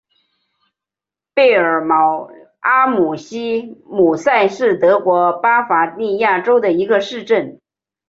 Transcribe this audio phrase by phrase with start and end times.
[1.35, 2.27] 贝尔瑙
[2.61, 7.61] 阿姆希姆塞是德国巴伐利亚州的一个市镇。